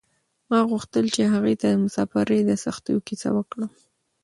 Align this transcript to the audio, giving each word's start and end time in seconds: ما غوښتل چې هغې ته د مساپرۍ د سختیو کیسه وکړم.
ما 0.49 0.59
غوښتل 0.69 1.05
چې 1.15 1.21
هغې 1.33 1.55
ته 1.61 1.67
د 1.71 1.75
مساپرۍ 1.85 2.39
د 2.45 2.51
سختیو 2.63 3.05
کیسه 3.07 3.29
وکړم. 3.37 3.71